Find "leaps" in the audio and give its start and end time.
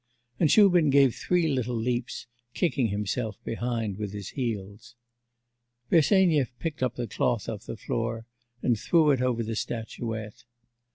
1.75-2.25